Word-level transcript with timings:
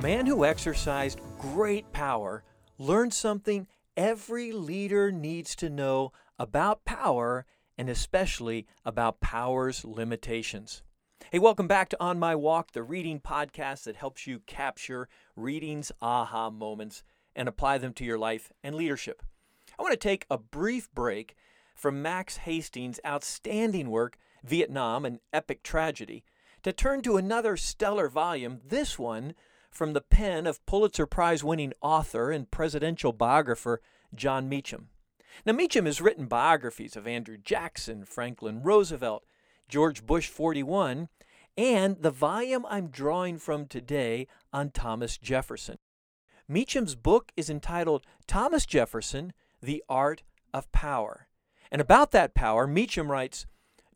man 0.00 0.24
who 0.24 0.46
exercised 0.46 1.20
great 1.38 1.92
power 1.92 2.42
learned 2.78 3.12
something 3.12 3.66
every 3.98 4.50
leader 4.50 5.12
needs 5.12 5.54
to 5.54 5.68
know 5.68 6.10
about 6.38 6.86
power 6.86 7.44
and 7.76 7.90
especially 7.90 8.66
about 8.82 9.20
power's 9.20 9.84
limitations. 9.84 10.82
Hey, 11.30 11.38
welcome 11.38 11.68
back 11.68 11.90
to 11.90 12.00
On 12.00 12.18
My 12.18 12.34
Walk, 12.34 12.72
the 12.72 12.82
reading 12.82 13.20
podcast 13.20 13.82
that 13.82 13.96
helps 13.96 14.26
you 14.26 14.40
capture 14.46 15.06
reading's 15.36 15.92
aha 16.00 16.48
moments 16.48 17.02
and 17.36 17.46
apply 17.46 17.76
them 17.76 17.92
to 17.92 18.04
your 18.04 18.18
life 18.18 18.50
and 18.64 18.74
leadership. 18.74 19.22
I 19.78 19.82
want 19.82 19.92
to 19.92 19.98
take 19.98 20.24
a 20.30 20.38
brief 20.38 20.90
break 20.94 21.36
from 21.74 22.00
Max 22.00 22.38
Hastings' 22.38 23.00
outstanding 23.06 23.90
work, 23.90 24.16
Vietnam, 24.42 25.04
an 25.04 25.20
epic 25.30 25.62
tragedy, 25.62 26.24
to 26.62 26.72
turn 26.72 27.02
to 27.02 27.18
another 27.18 27.58
stellar 27.58 28.08
volume, 28.08 28.60
this 28.66 28.98
one 28.98 29.34
from 29.70 29.92
the 29.92 30.00
pen 30.00 30.46
of 30.46 30.64
Pulitzer 30.66 31.06
Prize 31.06 31.44
winning 31.44 31.72
author 31.80 32.30
and 32.30 32.50
presidential 32.50 33.12
biographer 33.12 33.80
Jon 34.14 34.48
Meacham. 34.48 34.88
Now, 35.46 35.52
Meacham 35.52 35.86
has 35.86 36.00
written 36.00 36.26
biographies 36.26 36.96
of 36.96 37.06
Andrew 37.06 37.36
Jackson, 37.36 38.04
Franklin 38.04 38.62
Roosevelt, 38.62 39.24
George 39.68 40.04
Bush 40.04 40.28
41, 40.28 41.08
and 41.56 41.96
the 42.00 42.10
volume 42.10 42.66
I'm 42.68 42.88
drawing 42.88 43.38
from 43.38 43.66
today 43.66 44.26
on 44.52 44.70
Thomas 44.70 45.16
Jefferson. 45.16 45.78
Meacham's 46.48 46.96
book 46.96 47.32
is 47.36 47.48
entitled 47.48 48.04
Thomas 48.26 48.66
Jefferson 48.66 49.32
The 49.62 49.84
Art 49.88 50.22
of 50.52 50.70
Power. 50.72 51.28
And 51.70 51.80
about 51.80 52.10
that 52.10 52.34
power, 52.34 52.66
Meacham 52.66 53.10
writes 53.10 53.46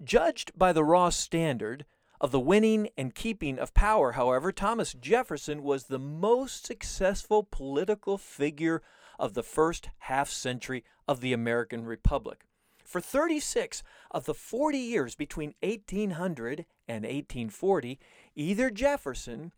Judged 0.03 0.56
by 0.56 0.72
the 0.72 0.84
raw 0.84 1.09
standard, 1.11 1.84
of 2.25 2.30
the 2.30 2.41
winning 2.41 2.89
and 2.97 3.14
keeping 3.14 3.58
of 3.58 3.75
power, 3.75 4.12
however, 4.12 4.50
Thomas 4.50 4.94
Jefferson 4.94 5.62
was 5.62 5.84
the 5.84 5.98
most 5.98 6.64
successful 6.64 7.42
political 7.42 8.16
figure 8.16 8.81
of 9.19 9.34
the 9.34 9.42
first 9.42 9.91
half 9.98 10.31
century 10.31 10.84
of 11.06 11.20
the 11.20 11.34
American 11.34 11.84
Republic. 11.84 12.47
For 12.83 13.03
36 13.03 13.83
of 14.11 14.25
the 14.25 14.33
40 14.33 14.78
years 14.78 15.14
between 15.14 15.53
1800 15.62 16.64
and 16.89 17.05
1840, 17.05 17.98
either 18.34 18.70
Jefferson 18.70 19.53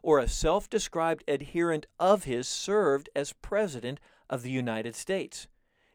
or 0.00 0.20
a 0.20 0.28
self 0.28 0.70
described 0.70 1.24
adherent 1.26 1.86
of 1.98 2.22
his 2.22 2.46
served 2.46 3.10
as 3.16 3.32
President 3.32 3.98
of 4.30 4.44
the 4.44 4.50
United 4.52 4.94
States. 4.94 5.48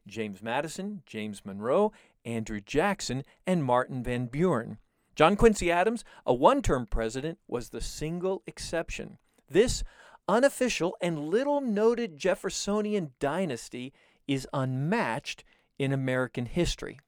James 0.06 0.44
Madison, 0.44 1.03
James 1.06 1.45
Monroe, 1.45 1.94
Andrew 2.25 2.59
Jackson, 2.59 3.23
and 3.45 3.64
Martin 3.64 4.03
Van 4.03 4.25
Buren 4.25 4.78
John 5.17 5.35
Quincy 5.35 5.71
Adams, 5.71 6.05
a 6.27 6.33
one 6.33 6.61
term 6.61 6.85
president, 6.85 7.39
was 7.47 7.69
the 7.69 7.81
single 7.81 8.43
exception. 8.45 9.17
This 9.49 9.83
unofficial 10.27 10.95
and 11.01 11.29
little 11.29 11.59
noted 11.59 12.19
Jeffersonian 12.19 13.13
dynasty 13.19 13.93
is 14.27 14.47
unmatched 14.53 15.43
in 15.79 15.91
American 15.91 16.45
history. 16.45 16.99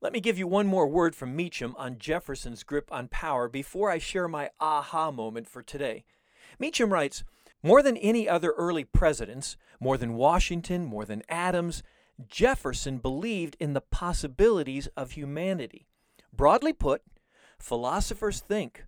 Let 0.00 0.12
me 0.12 0.18
give 0.18 0.36
you 0.36 0.48
one 0.48 0.66
more 0.66 0.88
word 0.88 1.14
from 1.14 1.36
Meacham 1.36 1.76
on 1.78 2.00
Jefferson's 2.00 2.64
grip 2.64 2.90
on 2.90 3.06
power 3.06 3.48
before 3.48 3.88
I 3.88 3.98
share 3.98 4.26
my 4.26 4.50
aha 4.58 5.12
moment 5.12 5.46
for 5.46 5.62
today. 5.62 6.04
Meacham 6.58 6.92
writes 6.92 7.22
More 7.62 7.84
than 7.84 7.96
any 7.98 8.28
other 8.28 8.50
early 8.56 8.82
presidents, 8.82 9.56
more 9.78 9.96
than 9.96 10.14
Washington, 10.14 10.84
more 10.86 11.04
than 11.04 11.22
Adams, 11.28 11.84
Jefferson 12.26 12.98
believed 12.98 13.56
in 13.60 13.74
the 13.74 13.80
possibilities 13.80 14.88
of 14.96 15.12
humanity. 15.12 15.86
Broadly 16.34 16.72
put, 16.72 17.02
philosophers 17.62 18.40
think, 18.40 18.84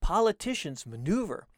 politicians 0.00 0.86
maneuver. 0.86 1.48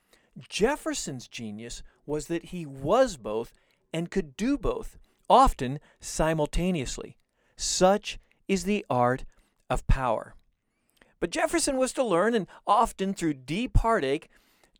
Jefferson's 0.48 1.26
genius 1.28 1.82
was 2.06 2.28
that 2.28 2.46
he 2.46 2.64
was 2.64 3.16
both 3.16 3.58
and 3.92 4.10
could 4.10 4.36
do 4.36 4.56
both, 4.56 4.96
often 5.28 5.80
simultaneously. 5.98 7.16
Such 7.56 8.18
is 8.46 8.64
the 8.64 8.86
art 8.88 9.24
of 9.68 9.86
power. 9.86 10.34
But 11.18 11.30
Jefferson 11.30 11.76
was 11.76 11.92
to 11.94 12.04
learn, 12.04 12.34
and 12.34 12.46
often 12.66 13.12
through 13.12 13.34
deep 13.34 13.76
heartache, 13.78 14.30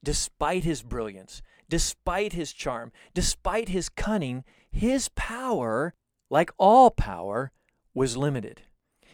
despite 0.02 0.64
his 0.64 0.82
brilliance, 0.82 1.42
despite 1.68 2.32
his 2.32 2.52
charm, 2.52 2.92
despite 3.12 3.68
his 3.68 3.88
cunning, 3.88 4.44
his 4.70 5.08
power, 5.10 5.94
like 6.30 6.50
all 6.56 6.90
power, 6.90 7.50
was 7.92 8.16
limited. 8.16 8.62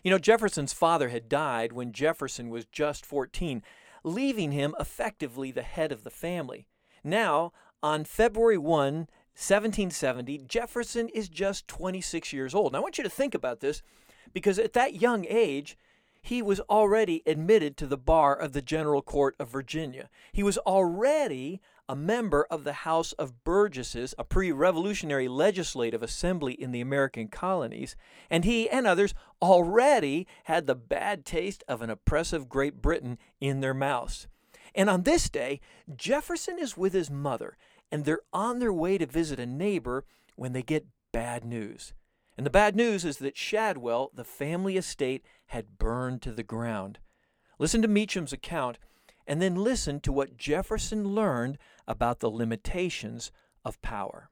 You 0.06 0.12
know, 0.12 0.18
Jefferson's 0.20 0.72
father 0.72 1.08
had 1.08 1.28
died 1.28 1.72
when 1.72 1.90
Jefferson 1.90 2.48
was 2.48 2.64
just 2.64 3.04
14, 3.04 3.60
leaving 4.04 4.52
him 4.52 4.76
effectively 4.78 5.50
the 5.50 5.62
head 5.62 5.90
of 5.90 6.04
the 6.04 6.12
family. 6.12 6.68
Now, 7.02 7.52
on 7.82 8.04
February 8.04 8.56
1, 8.56 8.68
1770, 8.68 10.44
Jefferson 10.46 11.08
is 11.08 11.28
just 11.28 11.66
26 11.66 12.32
years 12.32 12.54
old. 12.54 12.72
Now, 12.72 12.78
I 12.78 12.82
want 12.82 12.98
you 12.98 13.02
to 13.02 13.10
think 13.10 13.34
about 13.34 13.58
this 13.58 13.82
because 14.32 14.60
at 14.60 14.74
that 14.74 15.00
young 15.00 15.26
age, 15.28 15.76
he 16.22 16.40
was 16.40 16.60
already 16.70 17.24
admitted 17.26 17.76
to 17.78 17.86
the 17.88 17.98
bar 17.98 18.36
of 18.36 18.52
the 18.52 18.62
General 18.62 19.02
Court 19.02 19.34
of 19.40 19.50
Virginia. 19.50 20.08
He 20.30 20.44
was 20.44 20.56
already 20.58 21.60
a 21.88 21.96
member 21.96 22.46
of 22.50 22.64
the 22.64 22.72
House 22.72 23.12
of 23.12 23.44
Burgesses, 23.44 24.14
a 24.18 24.24
pre 24.24 24.50
revolutionary 24.52 25.28
legislative 25.28 26.02
assembly 26.02 26.54
in 26.54 26.72
the 26.72 26.80
American 26.80 27.28
colonies, 27.28 27.96
and 28.30 28.44
he 28.44 28.68
and 28.68 28.86
others 28.86 29.14
already 29.40 30.26
had 30.44 30.66
the 30.66 30.74
bad 30.74 31.24
taste 31.24 31.62
of 31.68 31.82
an 31.82 31.90
oppressive 31.90 32.48
Great 32.48 32.82
Britain 32.82 33.18
in 33.40 33.60
their 33.60 33.74
mouths. 33.74 34.26
And 34.74 34.90
on 34.90 35.02
this 35.02 35.30
day, 35.30 35.60
Jefferson 35.94 36.58
is 36.58 36.76
with 36.76 36.92
his 36.92 37.10
mother, 37.10 37.56
and 37.90 38.04
they're 38.04 38.20
on 38.32 38.58
their 38.58 38.72
way 38.72 38.98
to 38.98 39.06
visit 39.06 39.38
a 39.38 39.46
neighbor 39.46 40.04
when 40.34 40.52
they 40.52 40.62
get 40.62 40.86
bad 41.12 41.44
news. 41.44 41.94
And 42.36 42.44
the 42.44 42.50
bad 42.50 42.76
news 42.76 43.04
is 43.04 43.16
that 43.18 43.38
Shadwell, 43.38 44.10
the 44.12 44.24
family 44.24 44.76
estate, 44.76 45.24
had 45.46 45.78
burned 45.78 46.20
to 46.22 46.32
the 46.32 46.42
ground. 46.42 46.98
Listen 47.58 47.80
to 47.80 47.88
Meacham's 47.88 48.32
account 48.32 48.78
and 49.26 49.42
then 49.42 49.56
listen 49.56 50.00
to 50.00 50.12
what 50.12 50.36
Jefferson 50.36 51.08
learned 51.08 51.58
about 51.86 52.20
the 52.20 52.30
limitations 52.30 53.32
of 53.64 53.80
power. 53.82 54.30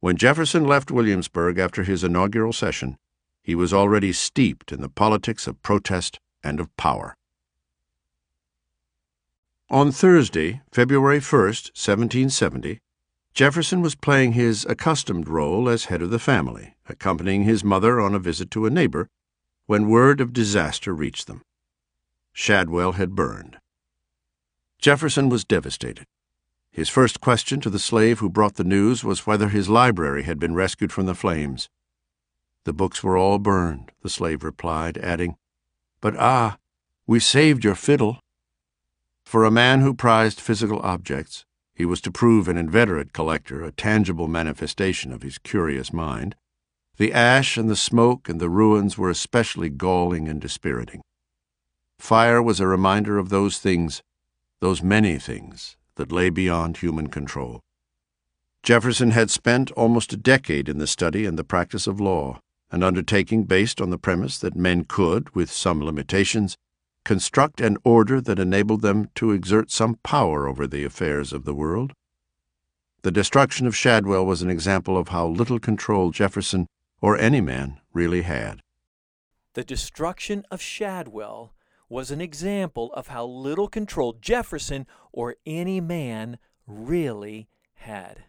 When 0.00 0.16
Jefferson 0.16 0.64
left 0.64 0.90
Williamsburg 0.90 1.58
after 1.58 1.84
his 1.84 2.02
inaugural 2.02 2.52
session, 2.52 2.96
he 3.42 3.54
was 3.54 3.72
already 3.72 4.12
steeped 4.12 4.72
in 4.72 4.80
the 4.80 4.88
politics 4.88 5.46
of 5.46 5.62
protest 5.62 6.18
and 6.42 6.58
of 6.58 6.76
power. 6.76 7.16
On 9.70 9.90
Thursday, 9.90 10.60
February 10.70 11.20
1, 11.20 11.20
1770, 11.20 12.78
Jefferson 13.32 13.80
was 13.80 13.94
playing 13.94 14.32
his 14.32 14.66
accustomed 14.66 15.28
role 15.28 15.68
as 15.68 15.86
head 15.86 16.02
of 16.02 16.10
the 16.10 16.18
family, 16.18 16.74
accompanying 16.88 17.44
his 17.44 17.64
mother 17.64 18.00
on 18.00 18.14
a 18.14 18.18
visit 18.18 18.50
to 18.50 18.66
a 18.66 18.70
neighbor, 18.70 19.08
when 19.66 19.88
word 19.88 20.20
of 20.20 20.34
disaster 20.34 20.92
reached 20.92 21.26
them. 21.26 21.40
Shadwell 22.32 22.92
had 22.92 23.14
burned. 23.14 23.58
Jefferson 24.78 25.28
was 25.28 25.44
devastated. 25.44 26.06
His 26.70 26.88
first 26.88 27.20
question 27.20 27.60
to 27.60 27.70
the 27.70 27.78
slave 27.78 28.20
who 28.20 28.30
brought 28.30 28.54
the 28.54 28.64
news 28.64 29.04
was 29.04 29.26
whether 29.26 29.50
his 29.50 29.68
library 29.68 30.22
had 30.22 30.38
been 30.38 30.54
rescued 30.54 30.92
from 30.92 31.06
the 31.06 31.14
flames. 31.14 31.68
The 32.64 32.72
books 32.72 33.02
were 33.02 33.16
all 33.16 33.38
burned, 33.38 33.92
the 34.02 34.08
slave 34.08 34.42
replied, 34.42 34.96
adding, 34.98 35.36
But 36.00 36.16
ah, 36.16 36.58
we 37.06 37.20
saved 37.20 37.64
your 37.64 37.74
fiddle. 37.74 38.18
For 39.24 39.44
a 39.44 39.50
man 39.50 39.82
who 39.82 39.94
prized 39.94 40.40
physical 40.40 40.80
objects, 40.80 41.44
he 41.74 41.84
was 41.84 42.00
to 42.02 42.10
prove 42.10 42.48
an 42.48 42.56
inveterate 42.56 43.12
collector, 43.12 43.62
a 43.62 43.72
tangible 43.72 44.28
manifestation 44.28 45.12
of 45.12 45.22
his 45.22 45.38
curious 45.38 45.92
mind. 45.92 46.36
The 46.96 47.12
ash 47.12 47.56
and 47.56 47.68
the 47.68 47.76
smoke 47.76 48.28
and 48.28 48.40
the 48.40 48.50
ruins 48.50 48.96
were 48.96 49.10
especially 49.10 49.68
galling 49.68 50.28
and 50.28 50.40
dispiriting. 50.40 51.02
Fire 52.02 52.42
was 52.42 52.58
a 52.58 52.66
reminder 52.66 53.16
of 53.16 53.28
those 53.28 53.58
things, 53.58 54.02
those 54.58 54.82
many 54.82 55.20
things, 55.20 55.76
that 55.94 56.10
lay 56.10 56.30
beyond 56.30 56.78
human 56.78 57.06
control. 57.06 57.60
Jefferson 58.64 59.12
had 59.12 59.30
spent 59.30 59.70
almost 59.76 60.12
a 60.12 60.16
decade 60.16 60.68
in 60.68 60.78
the 60.78 60.88
study 60.88 61.24
and 61.24 61.38
the 61.38 61.44
practice 61.44 61.86
of 61.86 62.00
law, 62.00 62.40
an 62.72 62.82
undertaking 62.82 63.44
based 63.44 63.80
on 63.80 63.90
the 63.90 63.98
premise 63.98 64.36
that 64.38 64.56
men 64.56 64.82
could, 64.82 65.32
with 65.32 65.48
some 65.48 65.80
limitations, 65.80 66.56
construct 67.04 67.60
an 67.60 67.78
order 67.84 68.20
that 68.20 68.40
enabled 68.40 68.82
them 68.82 69.08
to 69.14 69.30
exert 69.30 69.70
some 69.70 69.94
power 70.02 70.48
over 70.48 70.66
the 70.66 70.82
affairs 70.82 71.32
of 71.32 71.44
the 71.44 71.54
world. 71.54 71.92
The 73.02 73.12
destruction 73.12 73.64
of 73.68 73.76
Shadwell 73.76 74.26
was 74.26 74.42
an 74.42 74.50
example 74.50 74.98
of 74.98 75.10
how 75.10 75.28
little 75.28 75.60
control 75.60 76.10
Jefferson, 76.10 76.66
or 77.00 77.16
any 77.16 77.40
man, 77.40 77.78
really 77.92 78.22
had. 78.22 78.60
The 79.54 79.62
destruction 79.62 80.44
of 80.50 80.60
Shadwell 80.60 81.52
was 81.92 82.10
an 82.10 82.22
example 82.22 82.90
of 82.94 83.08
how 83.08 83.22
little 83.22 83.68
control 83.68 84.16
Jefferson 84.18 84.86
or 85.12 85.36
any 85.44 85.78
man 85.78 86.38
really 86.66 87.50
had. 87.74 88.24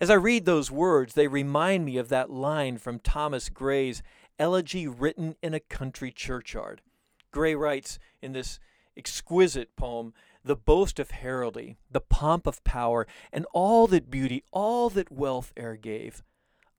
As 0.00 0.10
I 0.10 0.14
read 0.14 0.44
those 0.44 0.72
words, 0.72 1.14
they 1.14 1.28
remind 1.28 1.84
me 1.84 1.98
of 1.98 2.08
that 2.08 2.30
line 2.30 2.78
from 2.78 2.98
Thomas 2.98 3.48
Gray's 3.48 4.02
Elegy 4.40 4.88
Written 4.88 5.36
in 5.40 5.54
a 5.54 5.60
Country 5.60 6.10
Churchyard. 6.10 6.82
Gray 7.30 7.54
writes 7.54 8.00
in 8.20 8.32
this 8.32 8.58
exquisite 8.96 9.76
poem 9.76 10.12
the 10.44 10.56
boast 10.56 10.98
of 10.98 11.12
heraldry, 11.12 11.76
the 11.88 12.00
pomp 12.00 12.44
of 12.44 12.64
power, 12.64 13.06
and 13.32 13.46
all 13.54 13.86
that 13.86 14.10
beauty, 14.10 14.42
all 14.50 14.90
that 14.90 15.12
wealth 15.12 15.52
e'er 15.56 15.76
gave, 15.76 16.24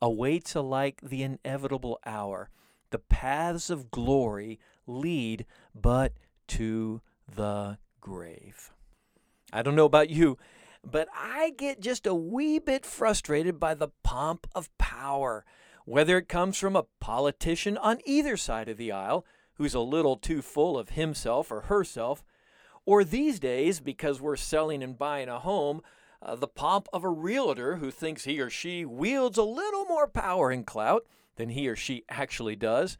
awaits 0.01 0.55
alike 0.55 0.99
the 1.01 1.23
inevitable 1.23 1.99
hour. 2.05 2.49
The 2.95 2.99
paths 2.99 3.69
of 3.69 3.91
glory 3.91 4.57
lead 4.87 5.45
but 5.75 6.13
to 6.47 7.01
the 7.29 7.77
grave. 7.99 8.71
I 9.51 9.61
don't 9.63 9.75
know 9.75 9.83
about 9.83 10.09
you, 10.09 10.37
but 10.81 11.09
I 11.13 11.51
get 11.57 11.81
just 11.81 12.07
a 12.07 12.15
wee 12.15 12.57
bit 12.57 12.85
frustrated 12.85 13.59
by 13.59 13.73
the 13.73 13.89
pomp 14.01 14.47
of 14.55 14.69
power, 14.77 15.43
whether 15.83 16.17
it 16.17 16.29
comes 16.29 16.57
from 16.57 16.77
a 16.77 16.85
politician 17.01 17.77
on 17.77 17.99
either 18.05 18.37
side 18.37 18.69
of 18.69 18.77
the 18.77 18.93
aisle 18.93 19.25
who's 19.55 19.73
a 19.73 19.81
little 19.81 20.15
too 20.15 20.41
full 20.41 20.77
of 20.77 20.91
himself 20.91 21.51
or 21.51 21.63
herself, 21.63 22.23
or 22.85 23.03
these 23.03 23.41
days, 23.41 23.81
because 23.81 24.21
we're 24.21 24.37
selling 24.37 24.81
and 24.81 24.97
buying 24.97 25.27
a 25.27 25.39
home, 25.39 25.81
uh, 26.25 26.35
the 26.35 26.47
pomp 26.47 26.87
of 26.91 27.03
a 27.03 27.09
realtor 27.09 27.77
who 27.77 27.91
thinks 27.91 28.23
he 28.23 28.39
or 28.39 28.49
she 28.49 28.83
wields 28.83 29.37
a 29.37 29.43
little 29.43 29.85
more 29.85 30.07
power 30.07 30.49
and 30.49 30.65
clout 30.65 31.05
than 31.35 31.49
he 31.49 31.69
or 31.69 31.75
she 31.75 32.03
actually 32.09 32.55
does, 32.55 32.97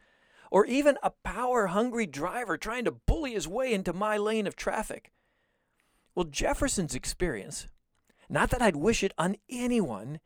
or 0.51 0.65
even 0.67 0.97
a 1.01 1.09
power 1.09 1.67
hungry 1.67 2.05
driver 2.05 2.55
trying 2.55 2.85
to 2.85 2.91
bully 2.91 3.33
his 3.33 3.47
way 3.47 3.73
into 3.73 3.91
my 3.91 4.15
lane 4.15 4.45
of 4.45 4.55
traffic. 4.55 5.11
Well, 6.13 6.25
Jefferson's 6.25 6.93
experience, 6.93 7.67
not 8.29 8.51
that 8.51 8.61
I'd 8.61 8.75
wish 8.75 9.03
it 9.03 9.13
on 9.17 9.37
anyone, 9.49 10.19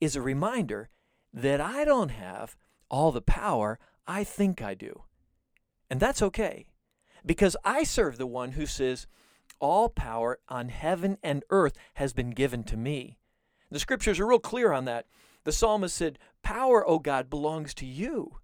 is 0.00 0.16
a 0.16 0.20
reminder 0.22 0.90
that 1.32 1.60
I 1.60 1.84
don't 1.84 2.10
have 2.10 2.56
all 2.90 3.12
the 3.12 3.22
power 3.22 3.78
I 4.06 4.24
think 4.24 4.60
I 4.60 4.74
do. 4.74 5.04
And 5.88 6.00
that's 6.00 6.20
okay 6.22 6.66
because 7.24 7.56
I 7.64 7.84
serve 7.84 8.18
the 8.18 8.26
one 8.26 8.52
who 8.52 8.66
says, 8.66 9.06
All 9.62 9.88
power 9.88 10.40
on 10.48 10.70
heaven 10.70 11.18
and 11.22 11.44
earth 11.50 11.74
has 11.94 12.12
been 12.12 12.30
given 12.30 12.64
to 12.64 12.76
me. 12.76 13.16
The 13.70 13.78
scriptures 13.78 14.18
are 14.18 14.26
real 14.26 14.40
clear 14.40 14.72
on 14.72 14.86
that. 14.86 15.06
The 15.44 15.52
psalmist 15.52 15.94
said, 15.94 16.18
Power, 16.42 16.86
O 16.86 16.98
God, 16.98 17.30
belongs 17.30 17.72
to 17.74 17.86
you. 17.86 18.38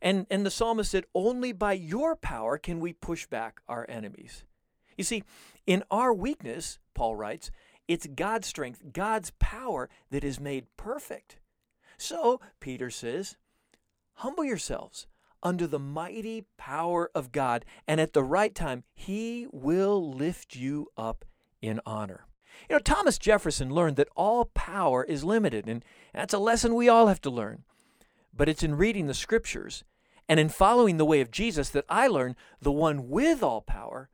And, 0.00 0.26
and 0.30 0.44
the 0.44 0.50
psalmist 0.50 0.90
said, 0.90 1.04
Only 1.14 1.52
by 1.52 1.74
your 1.74 2.16
power 2.16 2.56
can 2.56 2.80
we 2.80 2.94
push 2.94 3.26
back 3.26 3.60
our 3.68 3.84
enemies. 3.90 4.44
You 4.96 5.04
see, 5.04 5.22
in 5.66 5.84
our 5.90 6.14
weakness, 6.14 6.78
Paul 6.94 7.14
writes, 7.14 7.50
it's 7.86 8.06
God's 8.06 8.48
strength, 8.48 8.82
God's 8.90 9.32
power 9.38 9.90
that 10.10 10.24
is 10.24 10.40
made 10.40 10.64
perfect. 10.78 11.36
So, 11.98 12.40
Peter 12.60 12.88
says, 12.88 13.36
humble 14.14 14.44
yourselves 14.44 15.06
under 15.44 15.66
the 15.66 15.78
mighty 15.78 16.46
power 16.56 17.10
of 17.14 17.30
God, 17.30 17.64
and 17.86 18.00
at 18.00 18.14
the 18.14 18.24
right 18.24 18.54
time, 18.54 18.82
He 18.94 19.46
will 19.52 20.12
lift 20.12 20.56
you 20.56 20.88
up 20.96 21.24
in 21.60 21.80
honor. 21.86 22.26
You 22.68 22.76
know, 22.76 22.80
Thomas 22.80 23.18
Jefferson 23.18 23.70
learned 23.70 23.96
that 23.96 24.08
all 24.16 24.46
power 24.46 25.04
is 25.04 25.22
limited, 25.22 25.68
and 25.68 25.84
that's 26.14 26.34
a 26.34 26.38
lesson 26.38 26.74
we 26.74 26.88
all 26.88 27.08
have 27.08 27.20
to 27.22 27.30
learn. 27.30 27.64
But 28.36 28.48
it's 28.48 28.62
in 28.62 28.76
reading 28.76 29.06
the 29.06 29.14
scriptures 29.14 29.84
and 30.28 30.40
in 30.40 30.48
following 30.48 30.96
the 30.96 31.04
way 31.04 31.20
of 31.20 31.30
Jesus 31.30 31.68
that 31.70 31.84
I 31.88 32.08
learn 32.08 32.34
the 32.60 32.72
one 32.72 33.08
with 33.08 33.42
all 33.42 33.60
power 33.60 34.08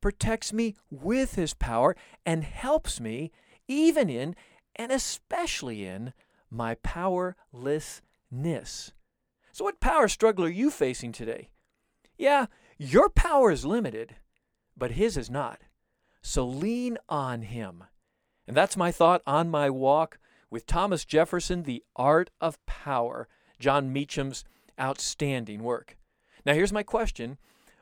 protects 0.00 0.52
me 0.52 0.74
with 0.90 1.36
his 1.36 1.54
power 1.54 1.96
and 2.26 2.44
helps 2.44 3.00
me 3.00 3.30
even 3.68 4.10
in 4.10 4.34
and 4.76 4.92
especially 4.92 5.86
in 5.86 6.12
my 6.50 6.74
powerlessness. 6.76 8.92
So, 9.52 9.64
what 9.64 9.80
power 9.80 10.08
struggle 10.08 10.46
are 10.46 10.50
you 10.50 10.70
facing 10.70 11.12
today? 11.12 11.50
Yeah, 12.16 12.46
your 12.78 13.10
power 13.10 13.50
is 13.50 13.66
limited, 13.66 14.16
but 14.76 14.92
His 14.92 15.18
is 15.18 15.30
not. 15.30 15.60
So, 16.22 16.46
lean 16.46 16.96
on 17.08 17.42
Him. 17.42 17.84
And 18.48 18.56
that's 18.56 18.78
my 18.78 18.90
thought 18.90 19.20
on 19.26 19.50
my 19.50 19.68
walk 19.68 20.18
with 20.50 20.66
Thomas 20.66 21.04
Jefferson, 21.04 21.64
The 21.64 21.82
Art 21.96 22.30
of 22.40 22.64
Power, 22.64 23.28
Jon 23.58 23.92
Meacham's 23.92 24.44
outstanding 24.80 25.62
work. 25.62 25.98
Now, 26.46 26.54
here's 26.54 26.72
my 26.72 26.82
question 26.82 27.36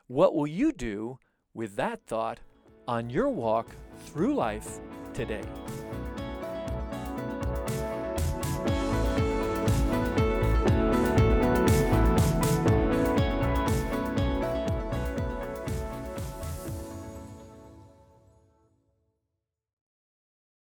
What 0.07 0.35
will 0.35 0.47
you 0.47 0.73
do 0.73 1.19
with 1.53 1.77
that 1.77 2.05
thought 2.05 2.41
on 2.85 3.09
your 3.09 3.29
walk 3.29 3.67
through 4.07 4.35
life 4.35 4.79
today? 5.13 5.43